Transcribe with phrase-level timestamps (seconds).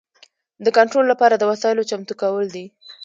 [0.65, 2.65] د کنټرول لپاره د وسایلو چمتو کول دي.